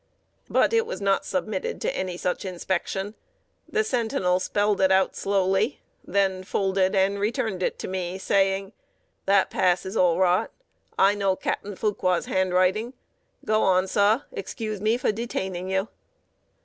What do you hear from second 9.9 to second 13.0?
all right. I know Captain Fuqua's handwriting.